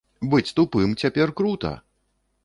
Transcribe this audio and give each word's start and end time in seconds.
Быць 0.29 0.53
тупым 0.59 0.95
цяпер 1.05 1.33
крута! 1.41 1.73